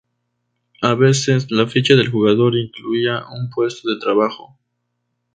[0.81, 4.57] A veces, la ficha de jugador incluía un puesto de trabajo.